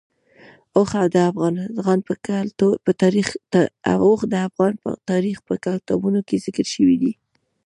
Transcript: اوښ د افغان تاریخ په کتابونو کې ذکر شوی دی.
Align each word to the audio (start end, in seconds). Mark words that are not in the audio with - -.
اوښ 0.77 0.91
د 1.13 1.15
افغان 3.99 4.73
تاریخ 5.09 5.37
په 5.47 5.53
کتابونو 5.65 6.19
کې 6.27 6.35
ذکر 6.45 6.65
شوی 6.73 6.95
دی. 7.01 7.13